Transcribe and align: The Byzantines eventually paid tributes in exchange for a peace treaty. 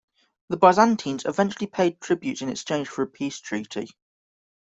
The 0.49 0.57
Byzantines 0.57 1.25
eventually 1.27 1.67
paid 1.67 2.01
tributes 2.01 2.41
in 2.41 2.49
exchange 2.49 2.87
for 2.89 3.03
a 3.03 3.07
peace 3.07 3.39
treaty. 3.39 3.87